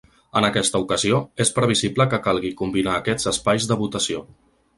En 0.39 0.45
aquesta 0.47 0.79
ocasió, 0.85 1.19
és 1.45 1.51
previsible 1.57 2.07
que 2.15 2.21
calgui 2.29 2.51
combinar 2.63 2.97
aquests 3.03 3.31
espais 3.35 3.71
de 3.73 3.79
votació. 3.85 4.25